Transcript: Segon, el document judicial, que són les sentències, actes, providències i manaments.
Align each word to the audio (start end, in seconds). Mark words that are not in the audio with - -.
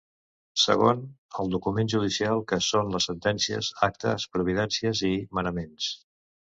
Segon, 0.61 1.03
el 1.43 1.51
document 1.55 1.91
judicial, 1.95 2.41
que 2.53 2.61
són 2.69 2.91
les 2.97 3.09
sentències, 3.11 3.73
actes, 3.91 4.29
providències 4.39 5.09
i 5.13 5.15
manaments. 5.41 5.97